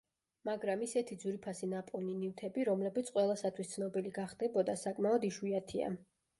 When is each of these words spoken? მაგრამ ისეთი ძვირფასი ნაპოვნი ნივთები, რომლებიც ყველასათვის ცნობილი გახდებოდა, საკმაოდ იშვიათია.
მაგრამ 0.47 0.79
ისეთი 0.85 1.17
ძვირფასი 1.23 1.69
ნაპოვნი 1.73 2.15
ნივთები, 2.23 2.65
რომლებიც 2.71 3.13
ყველასათვის 3.19 3.77
ცნობილი 3.77 4.17
გახდებოდა, 4.19 4.79
საკმაოდ 4.89 5.33
იშვიათია. 5.33 5.97